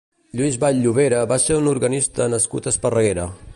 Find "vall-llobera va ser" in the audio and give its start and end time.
0.63-1.59